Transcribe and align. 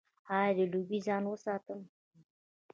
ایا 0.37 0.49
له 0.57 0.65
لوګي 0.71 0.99
ځان 1.07 1.23
وساتم؟ 1.27 1.81